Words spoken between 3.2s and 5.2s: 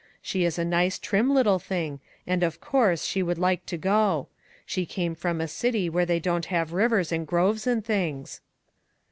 would like to go. She came